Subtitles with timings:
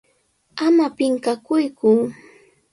[0.65, 1.89] ¡Ama pinqakuyku!